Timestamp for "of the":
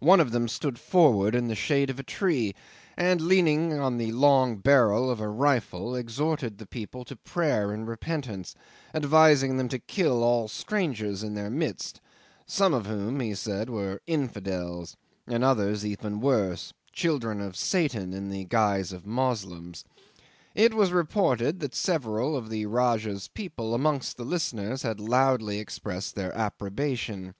22.36-22.66